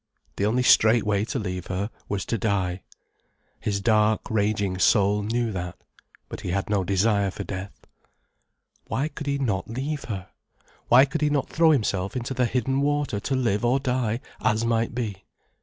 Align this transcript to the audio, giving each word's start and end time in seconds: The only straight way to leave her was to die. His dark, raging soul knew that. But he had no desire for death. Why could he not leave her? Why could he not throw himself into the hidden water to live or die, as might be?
The 0.37 0.47
only 0.47 0.63
straight 0.63 1.03
way 1.05 1.25
to 1.25 1.37
leave 1.37 1.67
her 1.67 1.91
was 2.09 2.25
to 2.25 2.37
die. 2.39 2.81
His 3.59 3.79
dark, 3.79 4.21
raging 4.31 4.79
soul 4.79 5.21
knew 5.21 5.51
that. 5.51 5.77
But 6.27 6.41
he 6.41 6.49
had 6.49 6.71
no 6.71 6.83
desire 6.83 7.29
for 7.29 7.43
death. 7.43 7.85
Why 8.87 9.09
could 9.09 9.27
he 9.27 9.37
not 9.37 9.69
leave 9.69 10.05
her? 10.05 10.29
Why 10.87 11.05
could 11.05 11.21
he 11.21 11.29
not 11.29 11.49
throw 11.49 11.69
himself 11.69 12.15
into 12.15 12.33
the 12.33 12.45
hidden 12.47 12.81
water 12.81 13.19
to 13.19 13.35
live 13.35 13.63
or 13.63 13.79
die, 13.79 14.21
as 14.39 14.65
might 14.65 14.95
be? 14.95 15.23